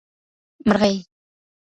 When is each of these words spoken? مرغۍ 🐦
مرغۍ 0.67 0.95
🐦 0.99 1.01